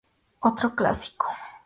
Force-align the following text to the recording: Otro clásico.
Otro 0.39 0.73
clásico. 0.73 1.27